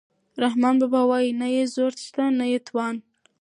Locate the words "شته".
2.05-2.23